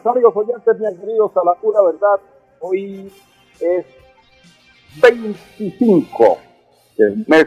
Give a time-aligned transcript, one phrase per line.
[0.00, 2.18] Amigos oyentes, bienvenidos a la pura verdad.
[2.60, 3.12] Hoy
[3.60, 3.86] es
[5.02, 6.38] 25
[6.96, 7.46] del mes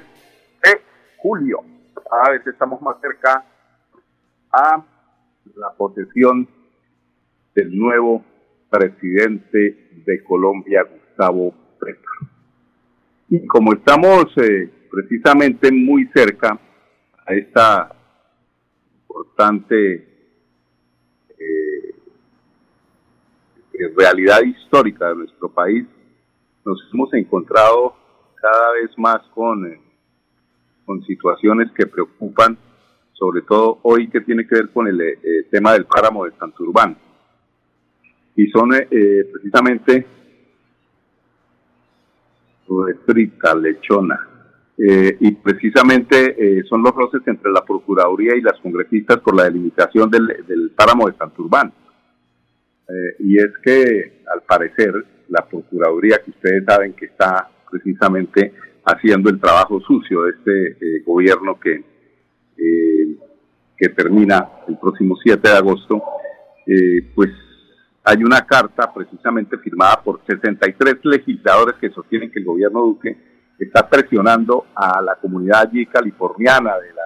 [0.63, 0.81] de
[1.17, 1.61] julio.
[2.07, 3.43] Cada vez estamos más cerca
[4.51, 4.85] a
[5.55, 6.47] la posesión
[7.55, 8.23] del nuevo
[8.69, 12.29] presidente de Colombia, Gustavo Petro.
[13.27, 16.59] Y como estamos eh, precisamente muy cerca
[17.25, 17.95] a esta
[19.09, 20.14] importante
[23.96, 25.86] realidad histórica de nuestro país,
[26.66, 27.96] nos hemos encontrado
[28.36, 29.80] cada vez más con, eh,
[30.86, 32.58] con situaciones que preocupan,
[33.14, 35.18] sobre todo hoy que tiene que ver con el eh,
[35.50, 36.97] tema del páramo de Santurbán.
[38.35, 38.88] Y son eh,
[39.31, 40.06] precisamente
[43.06, 44.19] frita, lechona.
[44.78, 50.44] y precisamente son los roces entre la Procuraduría y las congresistas por la delimitación del,
[50.46, 51.72] del páramo de Santurbán.
[52.88, 54.94] Eh, y es que al parecer
[55.29, 58.53] la Procuraduría, que ustedes saben que está precisamente
[58.85, 61.84] haciendo el trabajo sucio de este eh, gobierno que,
[62.57, 63.18] eh,
[63.75, 66.01] que termina el próximo 7 de agosto,
[67.13, 67.29] pues
[68.03, 73.16] hay una carta precisamente firmada por 63 legisladores que sostienen que el gobierno Duque
[73.59, 77.03] está presionando a la comunidad allí californiana, de, la,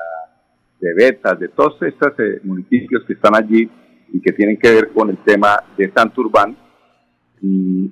[0.79, 2.13] de Betas, de todos estos
[2.43, 3.69] municipios que están allí
[4.11, 6.57] y que tienen que ver con el tema de Santurbán
[7.41, 7.91] y,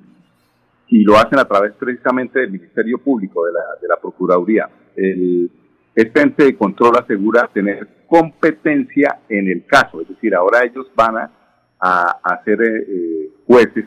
[0.87, 4.69] y lo hacen a través precisamente del Ministerio Público, de la, de la Procuraduría.
[4.95, 5.51] El,
[5.95, 11.17] este ente de control asegura tener competencia en el caso, es decir, ahora ellos van
[11.17, 11.31] a,
[11.79, 13.85] a, ser eh, jueces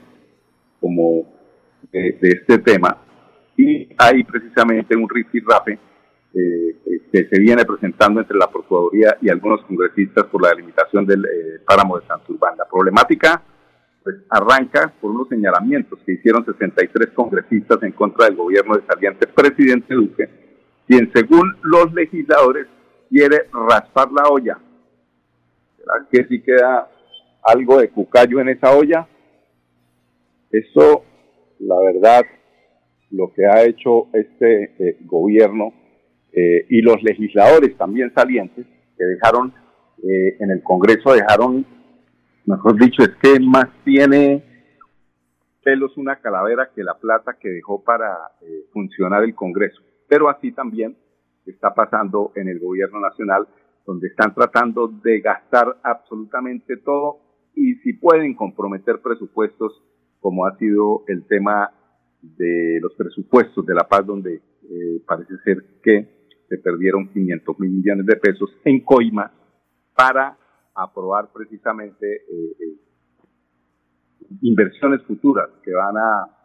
[0.81, 1.25] como
[1.93, 2.99] de, este tema
[3.57, 5.79] y hay precisamente un rifirrafe
[6.33, 6.77] eh,
[7.13, 11.61] que se viene presentando entre la Procuraduría y algunos congresistas por la delimitación del eh,
[11.67, 12.57] páramo de Santurbán.
[12.57, 13.43] La problemática
[14.05, 19.27] pues, arranca por unos señalamientos que hicieron 63 congresistas en contra del gobierno del saliente
[19.27, 20.29] presidente Duque,
[20.87, 22.69] quien según los legisladores
[23.09, 24.59] quiere raspar la olla.
[25.77, 26.89] ¿Será que si queda
[27.43, 29.09] algo de cucayo en esa olla?
[30.53, 31.05] Eso,
[31.59, 32.23] la verdad,
[33.11, 35.73] lo que ha hecho este eh, gobierno
[36.33, 38.65] eh, y los legisladores también salientes
[38.97, 39.53] que dejaron
[40.03, 41.67] eh, en el Congreso, dejaron,
[42.47, 44.45] mejor dicho, es que más tiene
[45.63, 49.83] pelos una calavera que la plata que dejó para eh, funcionar el Congreso.
[50.09, 50.97] Pero así también
[51.47, 53.49] está pasando en el gobierno nacional,
[53.85, 57.19] donde están tratando de gastar absolutamente todo
[57.57, 59.83] y si pueden comprometer presupuestos,
[60.21, 61.73] como ha sido el tema
[62.23, 64.41] de los presupuestos de la paz, donde
[65.07, 66.20] parece ser que
[66.51, 69.33] se perdieron 500 mil millones de pesos en coima
[69.95, 70.37] para
[70.75, 72.77] aprobar precisamente eh, eh,
[74.43, 76.37] inversiones futuras que van a,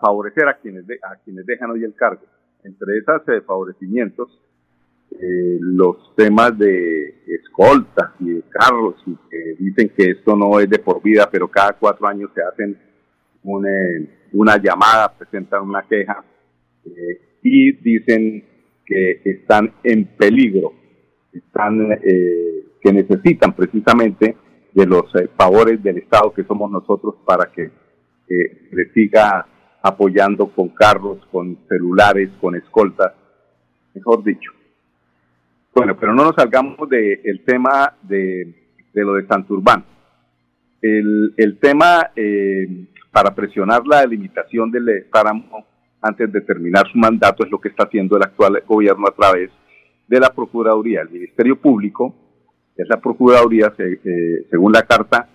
[0.00, 2.22] favorecer a quienes, a quienes dejan hoy el cargo.
[2.62, 4.28] Entre esos eh, favorecimientos,
[5.60, 10.78] los temas de escoltas y de carros, y que dicen que esto no es de
[10.78, 12.76] por vida, pero cada cuatro años se hacen
[13.42, 16.22] una llamada, presentan una queja
[17.42, 18.44] y dicen
[18.86, 20.72] que están en peligro,
[21.32, 24.36] están, eh, que necesitan precisamente
[24.72, 27.64] de los eh, favores del Estado que somos nosotros para que
[28.28, 29.46] eh, le siga
[29.82, 33.12] apoyando con carros, con celulares, con escoltas,
[33.94, 34.52] mejor dicho.
[35.74, 38.54] Bueno, pero no nos salgamos del tema de,
[38.92, 39.84] de, lo de Santurbán.
[40.80, 45.66] El, el tema eh, para presionar la delimitación del páramo
[46.06, 49.50] antes de terminar su mandato es lo que está haciendo el actual gobierno a través
[50.06, 51.02] de la Procuraduría.
[51.02, 52.14] El Ministerio Público,
[52.76, 55.28] es la Procuraduría, eh, según la carta,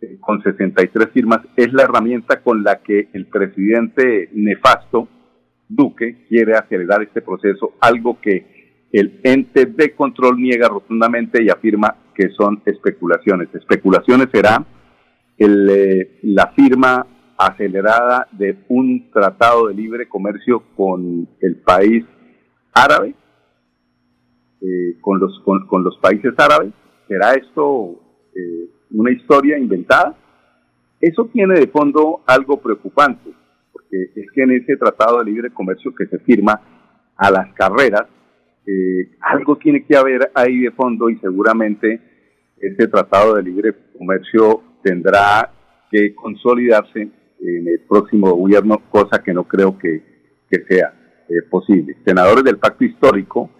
[0.00, 5.08] eh, con 63 firmas, es la herramienta con la que el presidente nefasto
[5.68, 11.96] Duque quiere acelerar este proceso, algo que el ente de control niega rotundamente y afirma
[12.14, 13.48] que son especulaciones.
[13.52, 14.64] Especulaciones será
[15.38, 17.06] eh, la firma
[17.38, 22.04] acelerada de un tratado de libre comercio con el país
[22.72, 23.14] árabe,
[24.60, 26.72] eh, con, los, con, los países árabes.
[27.08, 28.00] ¿Será esto
[28.34, 30.16] eh, una historia inventada?
[31.00, 33.30] Eso tiene de fondo algo preocupante,
[33.72, 36.60] porque es que en ese tratado de libre comercio que se firma
[37.16, 38.06] a las carreras,
[38.66, 42.00] eh, algo tiene que haber ahí de fondo y seguramente
[42.58, 45.50] ese tratado de libre comercio tendrá
[45.90, 47.10] que consolidarse
[47.40, 50.16] en el próximo gobierno, cosa que no creo que,
[50.68, 50.94] sea
[51.28, 51.96] eh, posible.
[52.04, 53.50] Senadores del Pacto Histórico,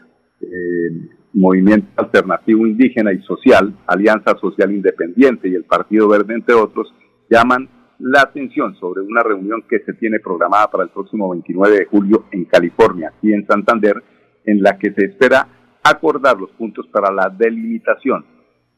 [0.40, 0.90] eh,
[1.34, 6.92] Movimiento Alternativo Indígena y Social, Alianza Social Independiente y el Partido Verde, entre otros,
[7.28, 7.68] llaman
[7.98, 12.24] la atención sobre una reunión que se tiene programada para el próximo 29 de julio
[12.30, 14.02] en California, y en Santander,
[14.44, 15.48] en la que se espera
[15.82, 18.24] acordar los puntos para la delimitación.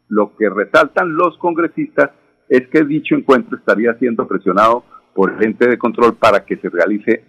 [0.08, 2.10] Lo que resaltan los congresistas
[2.48, 4.84] es que dicho encuentro estaría siendo presionado
[5.14, 7.24] por el ente de control para que se realice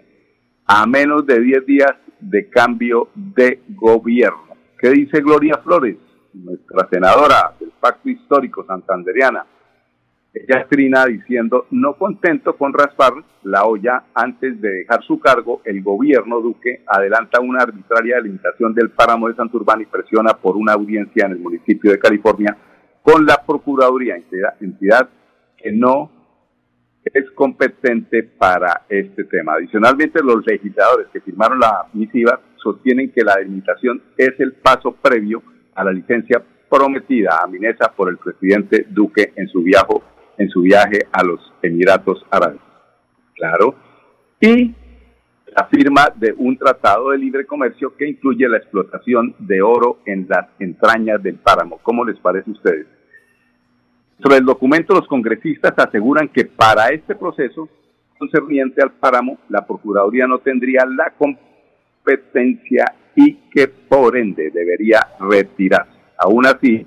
[0.65, 4.55] a menos de 10 días de cambio de gobierno.
[4.77, 5.97] ¿Qué dice Gloria Flores,
[6.33, 9.45] nuestra senadora del Pacto Histórico Santanderiana?
[10.31, 13.13] Ella trina diciendo, no contento con raspar
[13.43, 18.91] la olla antes de dejar su cargo, el gobierno Duque adelanta una arbitraria delimitación del
[18.91, 22.55] páramo de Santurbán y presiona por una audiencia en el municipio de California
[23.01, 24.15] con la Procuraduría,
[24.59, 25.09] entidad,
[25.57, 26.11] que no
[27.03, 29.53] es competente para este tema.
[29.53, 35.41] Adicionalmente, los legisladores que firmaron la misiva sostienen que la delimitación es el paso previo
[35.75, 39.93] a la licencia prometida a Minesa por el presidente Duque en su viaje,
[40.37, 42.61] en su viaje a los Emiratos Árabes.
[43.35, 43.75] Claro.
[44.39, 44.75] Y
[45.55, 50.27] la firma de un tratado de libre comercio que incluye la explotación de oro en
[50.29, 51.79] las entrañas del páramo.
[51.81, 52.87] ¿Cómo les parece a ustedes?
[54.21, 57.69] Sobre el documento, los congresistas aseguran que para este proceso
[58.17, 65.97] concerniente al páramo, la Procuraduría no tendría la competencia y que por ende debería retirarse.
[66.17, 66.85] Aún así,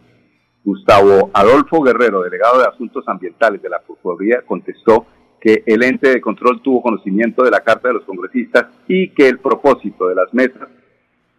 [0.63, 5.07] Gustavo Adolfo Guerrero, delegado de Asuntos Ambientales de la Procuraduría, contestó
[5.43, 9.27] que el ente de control tuvo conocimiento de la Carta de los Congresistas y que
[9.27, 10.69] el propósito de las mesas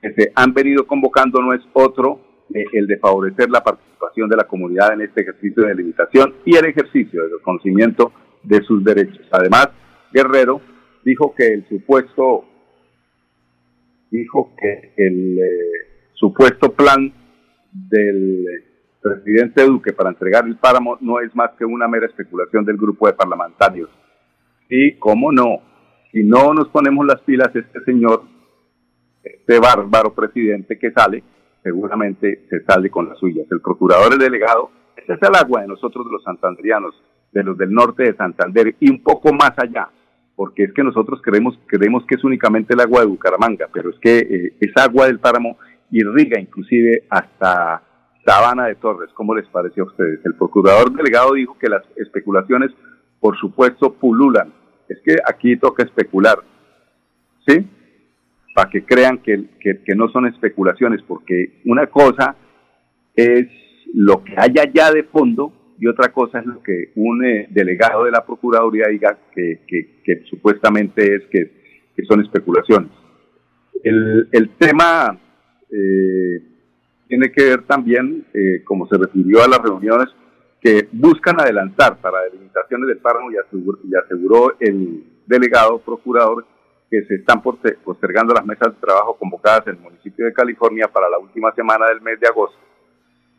[0.01, 2.19] que se han venido convocando no es otro
[2.53, 6.65] el de favorecer la participación de la comunidad en este ejercicio de limitación y el
[6.65, 8.11] ejercicio del conocimiento
[8.43, 9.25] de sus derechos.
[9.31, 9.69] Además,
[10.11, 10.59] Guerrero
[11.05, 12.43] dijo que el supuesto
[14.11, 17.13] dijo que el eh, supuesto plan
[17.71, 18.45] del
[19.03, 23.05] presidente Duque para entregar el páramo no es más que una mera especulación del grupo
[23.07, 23.89] de parlamentarios.
[24.69, 25.59] Y cómo no,
[26.11, 28.23] si no nos ponemos las pilas, este señor,
[29.23, 31.23] este bárbaro presidente que sale,
[31.61, 33.45] seguramente se sale con las suyas.
[33.51, 36.95] El procurador, el delegado, ese es el agua de nosotros, de los santandrianos,
[37.31, 39.89] de los del norte de Santander y un poco más allá,
[40.35, 43.99] porque es que nosotros creemos, creemos que es únicamente el agua de Bucaramanga, pero es
[43.99, 45.57] que eh, esa agua del páramo
[45.91, 47.81] irriga inclusive hasta
[48.25, 49.09] Sabana de Torres.
[49.13, 50.19] ¿Cómo les pareció a ustedes?
[50.25, 52.71] El procurador delegado dijo que las especulaciones,
[53.19, 54.53] por supuesto, pululan.
[54.87, 56.39] Es que aquí toca especular.
[57.47, 57.67] ¿Sí?
[58.53, 62.35] para que crean que, que, no son especulaciones, porque una cosa
[63.15, 63.47] es
[63.93, 68.05] lo que hay allá de fondo y otra cosa es lo que un eh, delegado
[68.05, 71.63] de la Procuraduría diga que, que supuestamente es que,
[72.07, 72.91] son especulaciones.
[73.83, 75.17] El, el tema
[75.71, 76.41] eh,
[77.13, 80.07] tiene que ver también, eh, como se refirió a las reuniones
[80.59, 86.43] que buscan adelantar para delimitaciones del páramo y y aseguró el delegado procurador
[86.89, 91.07] que se están postergando las mesas de trabajo convocadas en el municipio de California para
[91.07, 92.57] la última semana del mes de agosto.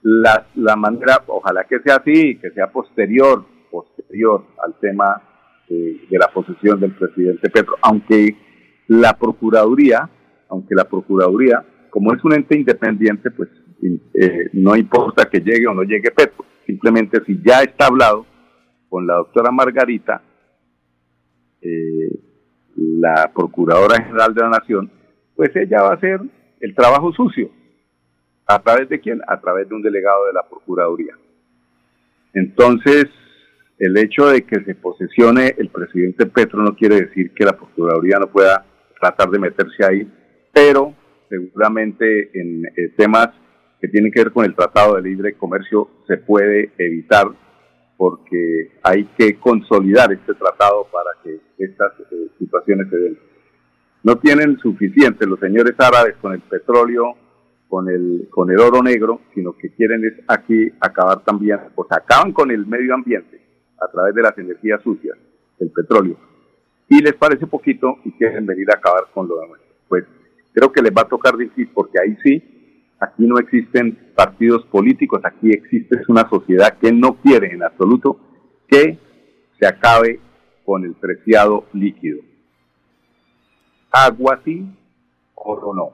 [0.02, 5.20] La, manera, ojalá que sea así, que sea posterior, posterior al tema
[5.68, 8.36] de, de la posesión del presidente Petro, aunque
[8.86, 10.08] la Procuraduría
[10.48, 13.48] aunque la Procuraduría, como es un ente independiente, pues
[14.14, 18.26] eh, no importa que llegue o no llegue Petro, simplemente si ya está hablado
[18.88, 20.22] con la doctora Margarita,
[21.60, 22.10] eh,
[22.76, 24.90] la Procuradora General de la Nación,
[25.36, 26.20] pues ella va a hacer
[26.60, 27.50] el trabajo sucio.
[28.46, 29.20] ¿A través de quién?
[29.26, 31.14] A través de un delegado de la Procuraduría.
[32.34, 33.06] Entonces,
[33.78, 38.18] el hecho de que se posesione el presidente Petro no quiere decir que la Procuraduría
[38.18, 38.64] no pueda
[39.00, 40.10] tratar de meterse ahí,
[40.52, 40.94] pero
[41.28, 43.30] seguramente en eh, temas
[43.84, 47.26] que tienen que ver con el Tratado de Libre Comercio se puede evitar
[47.98, 53.18] porque hay que consolidar este tratado para que estas eh, situaciones se den.
[54.02, 57.14] No tienen suficiente los señores árabes con el petróleo,
[57.68, 62.32] con el, con el oro negro, sino que quieren es aquí acabar también, pues acaban
[62.32, 63.38] con el medio ambiente
[63.78, 65.18] a través de las energías sucias,
[65.58, 66.16] el petróleo,
[66.88, 69.60] y les parece poquito y quieren venir a acabar con lo demás.
[69.88, 70.04] Pues
[70.54, 72.53] creo que les va a tocar difícil porque ahí sí,
[73.04, 78.18] aquí no existen partidos políticos, aquí existe una sociedad que no quiere en absoluto
[78.68, 78.98] que
[79.58, 80.20] se acabe
[80.64, 82.20] con el preciado líquido.
[83.90, 84.66] Agua sí,
[85.34, 85.92] oro no.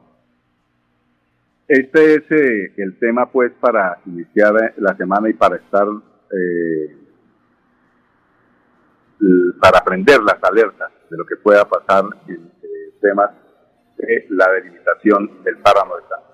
[1.68, 5.86] Este es eh, el tema pues para iniciar la semana y para estar
[6.32, 6.96] eh,
[9.60, 13.30] para aprender las alertas de lo que pueda pasar en eh, temas
[13.98, 16.29] de la delimitación del páramo de San.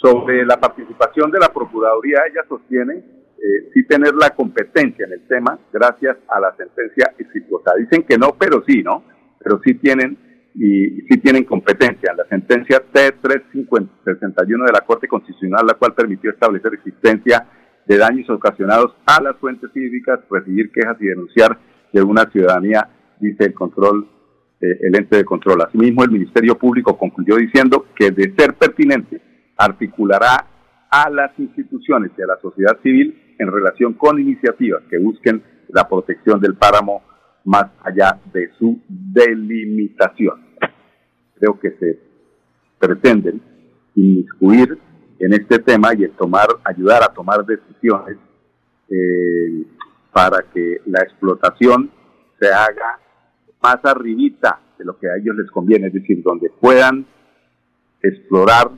[0.00, 5.26] Sobre la participación de la Procuraduría, ella sostiene eh, sí tener la competencia en el
[5.26, 7.72] tema gracias a la sentencia exitosa.
[7.76, 9.04] Dicen que no, pero sí, ¿no?
[9.42, 10.18] Pero sí tienen
[10.54, 12.12] y sí tienen competencia.
[12.14, 17.46] La sentencia T361 de la Corte Constitucional, la cual permitió establecer existencia
[17.86, 21.58] de daños ocasionados a las fuentes hídricas, recibir quejas y denunciar
[21.92, 22.88] de una ciudadanía,
[23.20, 24.08] dice el control,
[24.60, 25.62] eh, el ente de control.
[25.62, 29.27] Asimismo, el Ministerio Público concluyó diciendo que de ser pertinente,
[29.58, 30.46] articulará
[30.90, 35.86] a las instituciones y a la sociedad civil en relación con iniciativas que busquen la
[35.88, 37.02] protección del páramo
[37.44, 40.46] más allá de su delimitación.
[41.34, 41.98] Creo que se
[42.78, 43.42] pretenden
[43.94, 44.78] inmiscuir
[45.18, 48.16] en este tema y tomar, ayudar a tomar decisiones
[48.88, 49.64] eh,
[50.12, 51.90] para que la explotación
[52.40, 53.00] se haga
[53.60, 57.04] más arribita de lo que a ellos les conviene, es decir, donde puedan
[58.02, 58.70] explorar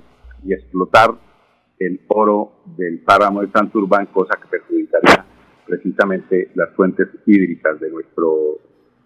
[0.45, 1.15] y explotar
[1.79, 5.25] el oro del páramo de Santurbán, cosa que perjudicaría
[5.67, 8.59] precisamente las fuentes hídricas de nuestro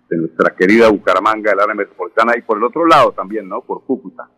[0.09, 3.63] de nuestra querida Bucaramanga, el área metropolitana, y por el otro lado también, ¿no?
[3.63, 4.29] Por Cúcuta.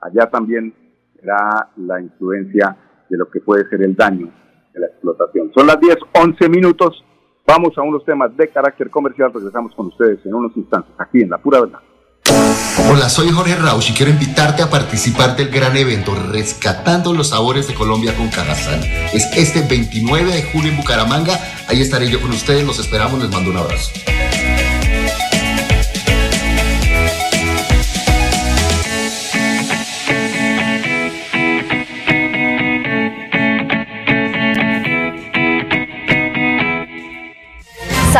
[0.00, 0.74] Allá también
[1.14, 2.76] será la influencia
[3.08, 4.32] de lo que puede ser el daño
[4.72, 5.52] de la explotación.
[5.54, 7.04] Son las 10, 11 minutos.
[7.46, 9.32] Vamos a unos temas de carácter comercial.
[9.32, 11.80] Regresamos con ustedes en unos instantes aquí en La Pura Verdad.
[12.90, 17.66] Hola, soy Jorge Rausch y quiero invitarte a participar del gran evento Rescatando los Sabores
[17.66, 18.82] de Colombia con Cajazán.
[19.12, 21.40] Es este 29 de julio en Bucaramanga.
[21.68, 22.64] Ahí estaré yo con ustedes.
[22.64, 23.20] Los esperamos.
[23.20, 23.90] Les mando un abrazo.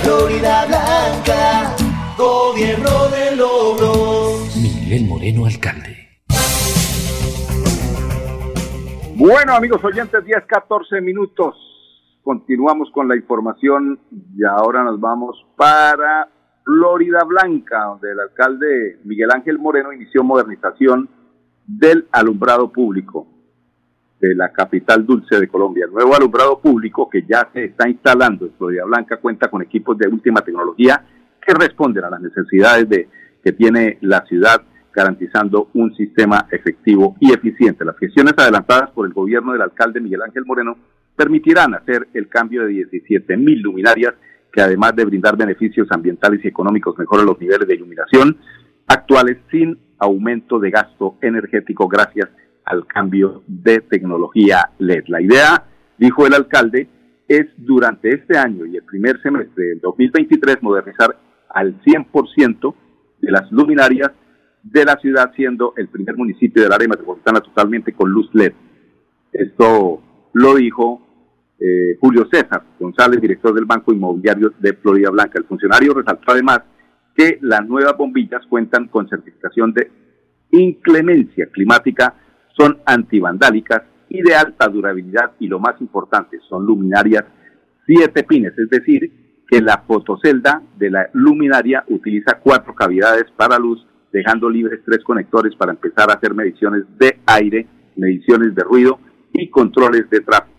[0.03, 1.77] Florida Blanca.
[2.19, 4.57] Gobierno de logros.
[4.57, 5.97] Miguel Moreno, alcalde.
[9.15, 11.57] Bueno, amigos oyentes, 10, 14 minutos.
[12.23, 13.99] Continuamos con la información
[14.37, 16.29] y ahora nos vamos para
[16.69, 21.09] Florida Blanca, donde el alcalde Miguel Ángel Moreno inició modernización
[21.67, 23.27] del alumbrado público
[24.21, 25.87] de la capital dulce de Colombia.
[25.87, 29.97] El nuevo alumbrado público que ya se está instalando en Florida Blanca cuenta con equipos
[29.97, 31.03] de última tecnología
[31.41, 33.09] que responden a las necesidades de,
[33.43, 34.61] que tiene la ciudad
[34.93, 37.83] garantizando un sistema efectivo y eficiente.
[37.83, 40.77] Las gestiones adelantadas por el gobierno del alcalde Miguel Ángel Moreno
[41.17, 44.13] permitirán hacer el cambio de 17 mil luminarias
[44.53, 48.37] que además de brindar beneficios ambientales y económicos mejoran los niveles de iluminación
[48.87, 52.29] actuales sin aumento de gasto energético gracias
[52.65, 55.05] al cambio de tecnología LED.
[55.09, 55.65] La idea,
[55.97, 56.89] dijo el alcalde,
[57.27, 61.17] es durante este año y el primer semestre del 2023 modernizar
[61.51, 62.75] al 100%
[63.21, 64.11] de las luminarias
[64.63, 68.53] de la ciudad, siendo el primer municipio del área metropolitana totalmente con luz LED.
[69.33, 70.03] Esto
[70.33, 71.08] lo dijo
[71.61, 75.39] eh, Julio César González, director del Banco Inmobiliario de Florida Blanca.
[75.39, 76.61] El funcionario resaltó además
[77.15, 79.91] que las nuevas bombillas cuentan con certificación de
[80.53, 82.15] inclemencia climática,
[82.57, 87.25] son antivandálicas y de alta durabilidad y lo más importante, son luminarias
[87.87, 93.85] siete pines, es decir, que la fotocelda de la luminaria utiliza cuatro cavidades para luz
[94.13, 97.67] dejando libres tres conectores para empezar a hacer mediciones de aire,
[97.97, 98.99] mediciones de ruido
[99.33, 100.58] y controles de tráfico.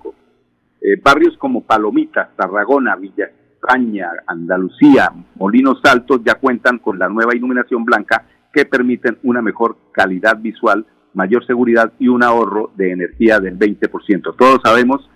[0.82, 7.36] Eh, barrios como Palomitas, Tarragona, Villa España, Andalucía, Molinos Altos ya cuentan con la nueva
[7.36, 13.40] iluminación blanca que permiten una mejor calidad visual, mayor seguridad y un ahorro de energía
[13.40, 14.36] del 20%.
[14.38, 15.10] Todos sabemos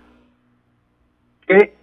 [1.46, 1.74] que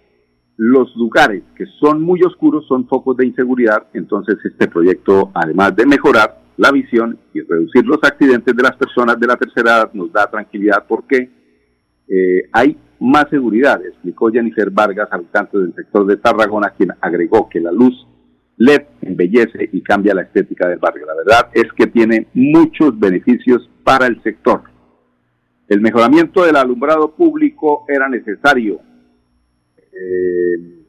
[0.56, 5.86] los lugares que son muy oscuros son focos de inseguridad, entonces este proyecto, además de
[5.86, 10.12] mejorar la visión y reducir los accidentes de las personas de la tercera edad, nos
[10.12, 11.30] da tranquilidad porque
[12.08, 17.60] eh, hay más seguridad, explicó Jennifer Vargas, habitante del sector de Tarragona, quien agregó que
[17.60, 18.06] la luz
[18.58, 21.06] LED embellece y cambia la estética del barrio.
[21.06, 24.62] La verdad es que tiene muchos beneficios para el sector.
[25.68, 28.80] El mejoramiento del alumbrado público era necesario.
[29.92, 30.82] Eh,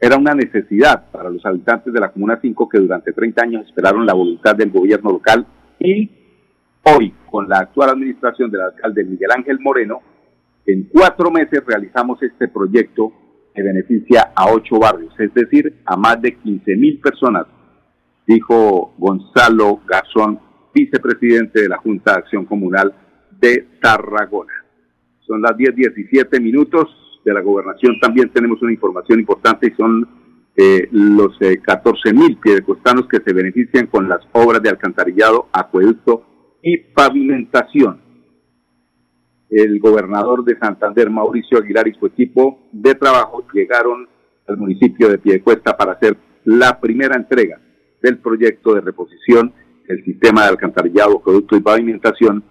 [0.00, 4.06] era una necesidad para los habitantes de la Comuna 5 que durante 30 años esperaron
[4.06, 5.46] la voluntad del gobierno local
[5.78, 6.10] y
[6.84, 10.00] hoy, con la actual administración del alcalde Miguel Ángel Moreno,
[10.66, 13.12] en cuatro meses realizamos este proyecto
[13.54, 17.46] que beneficia a ocho barrios, es decir, a más de 15 mil personas,
[18.26, 20.40] dijo Gonzalo Garzón,
[20.74, 22.94] vicepresidente de la Junta de Acción Comunal
[23.40, 24.52] de Tarragona.
[25.20, 26.88] Son las 10.17 minutos
[27.24, 30.06] de la gobernación también tenemos una información importante y son
[30.56, 36.26] eh, los eh, 14 mil piedecostanos que se benefician con las obras de alcantarillado, acueducto
[36.62, 38.03] y pavimentación.
[39.54, 44.08] El gobernador de Santander, Mauricio Aguilar, y su equipo de trabajo llegaron
[44.48, 47.60] al municipio de Piedecuesta para hacer la primera entrega
[48.02, 49.52] del proyecto de reposición
[49.86, 52.42] del sistema de alcantarillado, acueducto y pavimentación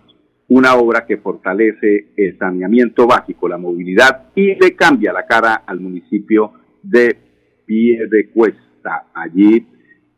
[0.47, 5.81] una obra que fortalece el saneamiento básico, la movilidad y le cambia la cara al
[5.81, 7.17] municipio de
[7.65, 9.07] Piedecuesta.
[9.13, 9.67] Allí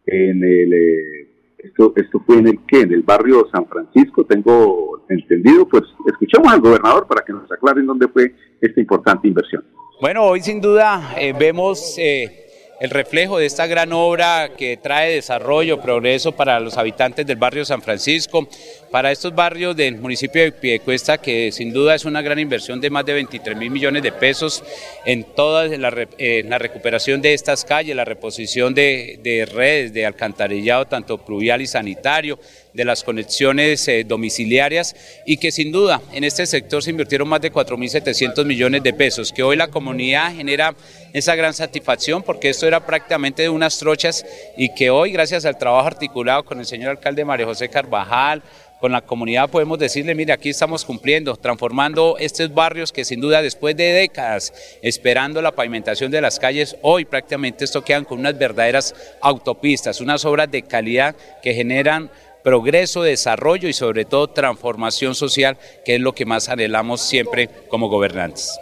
[0.06, 1.25] en el eh,
[1.66, 6.52] esto esto fue en el que en el barrio San Francisco, tengo entendido, pues escuchemos
[6.52, 9.64] al gobernador para que nos aclaren dónde fue esta importante inversión.
[10.02, 12.45] Bueno, hoy sin duda eh, vemos eh,
[12.80, 17.64] el reflejo de esta gran obra que trae desarrollo, progreso para los habitantes del barrio
[17.64, 18.48] San Francisco,
[18.92, 22.90] para estos barrios del municipio de Piedecuesta, que sin duda es una gran inversión de
[22.90, 24.64] más de 23 mil millones de pesos
[25.06, 31.62] en toda la, recuperación de estas calles, la reposición de, redes de alcantarillado, tanto pluvial
[31.62, 32.40] y sanitario,
[32.76, 37.40] de las conexiones eh, domiciliarias y que sin duda en este sector se invirtieron más
[37.40, 40.76] de 4.700 millones de pesos, que hoy la comunidad genera
[41.14, 44.26] esa gran satisfacción porque esto era prácticamente de unas trochas
[44.58, 48.44] y que hoy gracias al trabajo articulado con el señor alcalde María José Carvajal,
[48.82, 53.42] con la comunidad podemos decirle, mire, aquí estamos cumpliendo, transformando estos barrios que sin duda
[53.42, 58.38] después de décadas esperando la pavimentación de las calles, hoy prácticamente esto quedan con unas
[58.38, 62.12] verdaderas autopistas, unas obras de calidad que generan
[62.46, 67.90] progreso, desarrollo y sobre todo transformación social, que es lo que más anhelamos siempre como
[67.90, 68.56] gobernantes.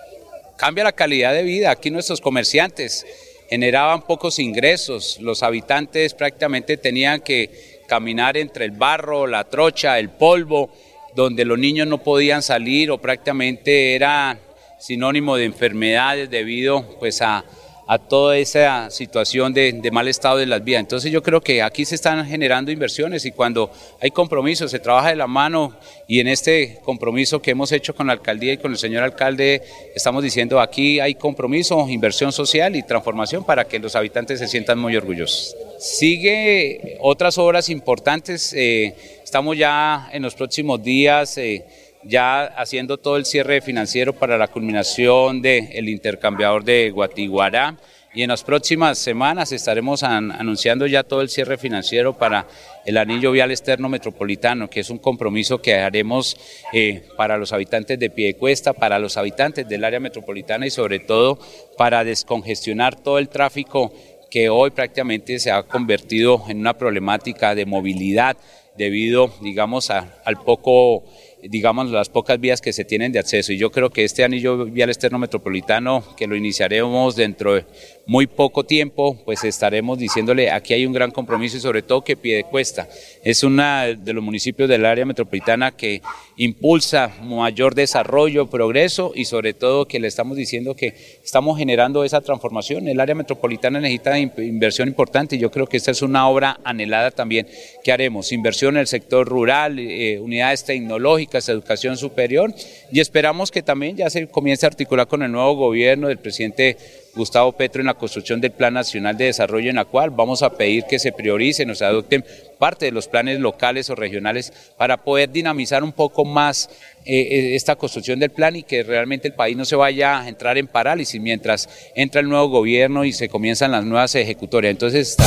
[0.56, 3.06] Cambia la calidad de vida, aquí nuestros comerciantes
[3.50, 10.10] generaban pocos ingresos, los habitantes prácticamente tenían que caminar entre el barro, la trocha, el
[10.12, 10.70] polvo,
[11.14, 14.40] donde los niños no podían salir o prácticamente era
[14.80, 17.44] sinónimo de enfermedades debido pues a,
[17.88, 20.80] a toda esa situación de, mal estado de las vías.
[20.80, 25.10] Entonces yo creo que aquí se están generando inversiones y cuando hay compromiso, se trabaja
[25.10, 25.76] de la mano
[26.08, 29.62] y en este compromiso que hemos hecho con la alcaldía y con el señor alcalde,
[29.96, 34.80] estamos diciendo aquí hay compromiso, inversión social y transformación para que los habitantes se sientan
[34.80, 35.56] muy orgullosos.
[35.80, 41.38] Sigue otras obras importantes, eh, estamos ya en los próximos días.
[41.38, 41.66] Eh,
[42.06, 47.78] ya haciendo todo el cierre financiero para la culminación del intercambiador de Guatiguará
[48.16, 52.46] y en las próximas semanas estaremos anunciando ya todo el cierre financiero para
[52.86, 56.38] el anillo vial externo metropolitano, que es un compromiso que haremos
[56.74, 61.40] eh, para los habitantes de Piedecuesta, para los habitantes del área metropolitana y sobre todo
[61.76, 63.92] para descongestionar todo el tráfico
[64.30, 68.38] que hoy prácticamente se ha convertido en una problemática de movilidad
[68.78, 71.04] debido, digamos, al poco
[71.50, 73.52] digamos, las pocas vías que se tienen de acceso.
[73.52, 77.66] Y yo creo que este anillo vial externo metropolitano, que lo iniciaremos dentro de
[78.06, 82.18] muy poco tiempo, pues estaremos diciéndole, aquí hay un gran compromiso y sobre todo que
[82.18, 82.88] Piedecuesta
[83.24, 83.64] es uno
[83.98, 86.02] de los municipios del área metropolitana que
[86.36, 92.22] impulsa mayor desarrollo, progreso y sobre todo que le estamos diciendo que estamos generando esa
[92.22, 92.88] transformación.
[92.88, 97.12] El área metropolitana necesita inversión importante y yo creo que esta es una obra anhelada
[97.12, 97.48] también
[97.84, 98.32] que haremos.
[98.32, 102.54] Inversión en el sector rural, eh, unidades tecnológicas, educación superior
[102.92, 106.78] y esperamos que también ya se comience a articular con el nuevo gobierno del presidente
[107.16, 110.58] Gustavo Petro en la construcción del Plan Nacional de Desarrollo en la cual vamos a
[110.58, 112.26] pedir que se prioricen o se adopten
[112.58, 116.70] parte de los planes locales o regionales para poder dinamizar un poco más
[117.06, 120.30] eh, eh, esta construcción del plan y que realmente el país no se vaya a
[120.30, 124.72] entrar en parálisis mientras entra el nuevo gobierno y se comienzan las nuevas ejecutorias.
[124.72, 125.18] Entonces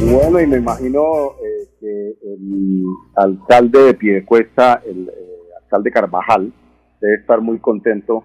[0.00, 1.36] Bueno, y me imagino
[2.22, 2.84] el
[3.16, 5.10] alcalde de Piedecuesta, el
[5.62, 6.52] alcalde Carvajal,
[7.00, 8.24] debe estar muy contento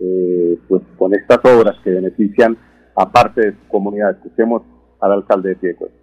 [0.00, 2.56] eh, pues con estas obras que benefician
[2.96, 4.12] a parte de su comunidad.
[4.12, 4.62] Escuchemos
[5.00, 5.98] al alcalde de Piedecuesta.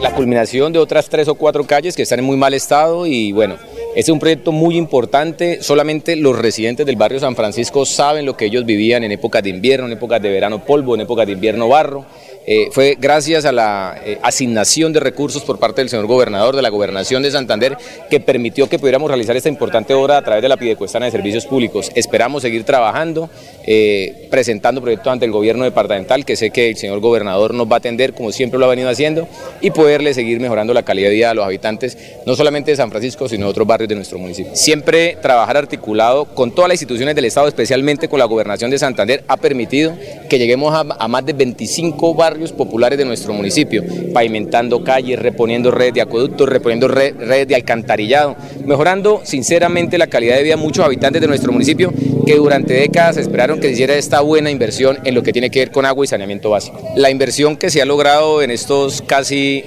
[0.00, 3.30] La culminación de otras tres o cuatro calles que están en muy mal estado y
[3.32, 3.56] bueno,
[3.94, 8.46] es un proyecto muy importante, solamente los residentes del barrio San Francisco saben lo que
[8.46, 11.68] ellos vivían en épocas de invierno, en épocas de verano polvo, en épocas de invierno
[11.68, 12.06] barro.
[12.44, 16.62] Eh, fue gracias a la eh, asignación de recursos por parte del señor gobernador de
[16.62, 17.76] la gobernación de Santander
[18.10, 21.46] que permitió que pudiéramos realizar esta importante obra a través de la Pidecuestana de Servicios
[21.46, 21.92] Públicos.
[21.94, 23.30] Esperamos seguir trabajando,
[23.64, 27.76] eh, presentando proyectos ante el gobierno departamental, que sé que el señor gobernador nos va
[27.76, 29.28] a atender como siempre lo ha venido haciendo,
[29.60, 32.90] y poderle seguir mejorando la calidad de vida a los habitantes, no solamente de San
[32.90, 34.56] Francisco, sino de otros barrios de nuestro municipio.
[34.56, 39.22] Siempre trabajar articulado con todas las instituciones del Estado, especialmente con la gobernación de Santander,
[39.28, 39.96] ha permitido
[40.28, 45.18] que lleguemos a, a más de 25 barrios barrios populares de nuestro municipio, pavimentando calles,
[45.18, 50.62] reponiendo redes de acueductos, reponiendo redes de alcantarillado, mejorando sinceramente la calidad de vida de
[50.62, 51.92] muchos habitantes de nuestro municipio
[52.24, 55.58] que durante décadas esperaron que se hiciera esta buena inversión en lo que tiene que
[55.58, 56.80] ver con agua y saneamiento básico.
[56.96, 59.62] La inversión que se ha logrado en estos casi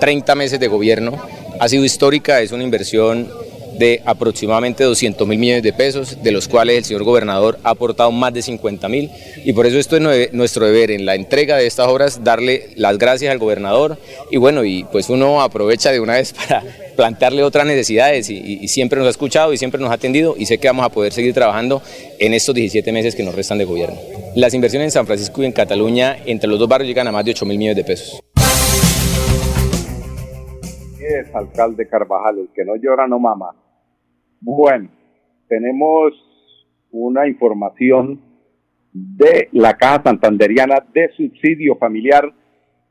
[0.00, 1.12] 30 eh, meses de gobierno
[1.60, 3.28] ha sido histórica, es una inversión
[3.78, 8.10] de aproximadamente 200 mil millones de pesos, de los cuales el señor gobernador ha aportado
[8.12, 9.10] más de 50 mil
[9.44, 12.98] y por eso esto es nuestro deber en la entrega de estas obras, darle las
[12.98, 13.98] gracias al gobernador
[14.30, 16.62] y bueno, y pues uno aprovecha de una vez para
[16.96, 20.58] plantearle otras necesidades y, siempre nos ha escuchado y siempre nos ha atendido y sé
[20.58, 21.82] que vamos a poder seguir trabajando
[22.18, 23.96] en estos 17 meses que nos restan de gobierno.
[24.34, 27.24] Las inversiones en San Francisco y en Cataluña entre los dos barrios llegan a más
[27.24, 28.20] de 8 mil millones de pesos.
[30.98, 33.54] Es alcalde Carvajal, el que no llora no mama.
[34.46, 34.90] Bueno,
[35.48, 36.12] tenemos
[36.90, 38.20] una información
[38.92, 42.30] de la Caja Santanderiana de Subsidio Familiar.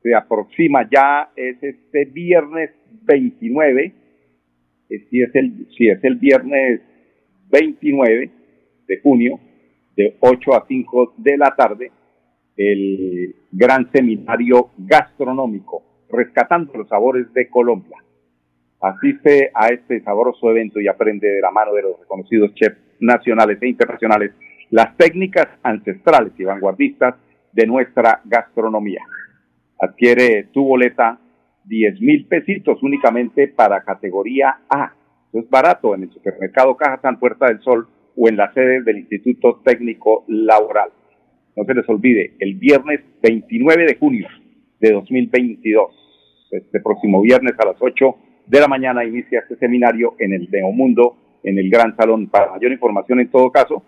[0.02, 2.72] Se aproxima ya, es este viernes
[3.04, 3.94] 29,
[4.90, 6.82] eh, si es el, si es el viernes
[7.52, 8.32] 29
[8.88, 9.40] de junio,
[9.96, 11.92] de 8 a 5 de la tarde,
[12.58, 17.98] el gran seminario gastronómico, rescatando los sabores de Colombia.
[18.84, 23.58] Asiste a este sabroso evento y aprende de la mano de los reconocidos chefs nacionales
[23.62, 24.34] e internacionales
[24.72, 27.16] las técnicas ancestrales y vanguardistas
[27.54, 29.00] de nuestra gastronomía.
[29.80, 31.18] Adquiere tu boleta
[31.64, 34.92] 10 mil pesitos únicamente para categoría A.
[35.30, 38.82] Eso es barato en el supermercado Caja San Puerta del Sol o en la sede
[38.82, 40.90] del Instituto Técnico Laboral.
[41.56, 44.28] No se les olvide, el viernes 29 de junio
[44.82, 50.34] de 2022, este próximo viernes a las 8 de la mañana inicia este seminario en
[50.34, 52.28] el Neomundo, en el Gran Salón.
[52.28, 53.84] Para mayor información, en todo caso,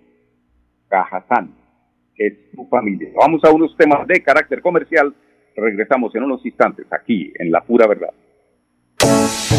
[0.87, 1.53] Cajazán
[2.17, 3.09] es tu familia.
[3.15, 5.13] Vamos a unos temas de carácter comercial.
[5.55, 8.13] Regresamos en unos instantes aquí en La Pura Verdad.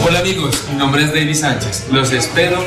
[0.04, 1.88] Hola amigos, mi nombre es David Sánchez.
[1.92, 2.58] Los espero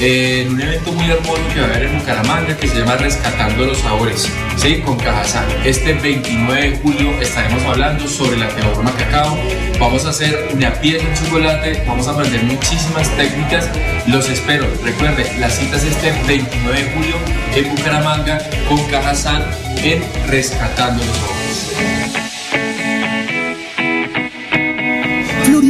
[0.00, 3.66] en un evento muy hermoso que va a haber en Bucaramanga que se llama Rescatando
[3.66, 4.80] los Sabores, ¿sí?
[4.84, 5.46] con Cajazán.
[5.64, 9.36] Este 29 de julio estaremos hablando sobre la teorema cacao.
[9.78, 13.70] Vamos a hacer una pieza de chocolate, vamos a aprender muchísimas técnicas.
[14.08, 14.66] Los espero.
[14.84, 17.16] Recuerden, la cita es este 29 de julio
[17.54, 19.44] en Bucaramanga con Cajazán
[19.82, 22.21] en Rescatando los Sabores.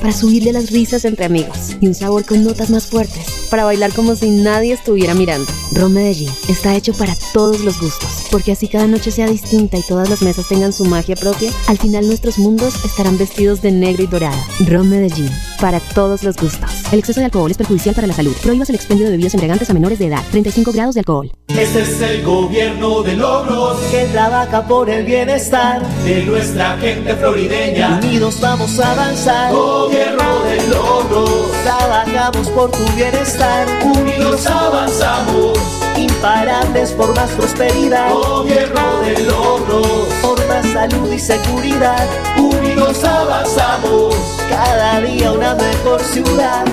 [0.00, 3.92] para subirle las risas entre amigos y un sabor con notas más fuertes para bailar
[3.94, 5.50] como si nadie estuviera mirando.
[5.72, 9.82] Ron Medellín está hecho para todos los gustos, porque así cada noche sea distinta y
[9.82, 14.02] todas las mesas tengan su magia propia, al final nuestros mundos estarán vestidos de negro
[14.02, 14.36] y dorado.
[14.66, 15.30] Ron Medellín,
[15.60, 16.70] para todos los gustos.
[16.92, 18.34] El exceso de alcohol es perjudicial para la salud.
[18.42, 20.22] Prohíbas el expendio de bebidas embriagantes a menores de edad.
[20.30, 21.32] 35 grados de alcohol.
[21.48, 27.98] Este es el gobierno de logros que trabaja por el bienestar de nuestra gente florideña.
[28.02, 29.37] Unidos vamos a avanzar.
[29.50, 31.50] Gobierno de logros.
[31.62, 33.66] Trabajamos por tu bienestar.
[33.84, 35.58] Unidos avanzamos.
[35.96, 38.12] Imparables por más prosperidad.
[38.12, 40.08] Gobierno de logros.
[40.22, 42.06] Por más salud y seguridad.
[42.36, 44.14] Unidos avanzamos.
[44.50, 46.64] Cada día una mejor ciudad.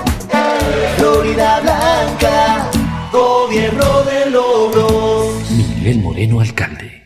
[0.97, 2.69] Florida Blanca.
[3.11, 5.49] Gobierno de logros.
[5.51, 7.04] Miguel Moreno, alcalde.